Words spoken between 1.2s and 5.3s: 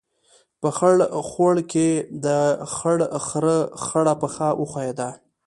خوړ کې، د خړ خرهٔ خړه پښه وښیوده.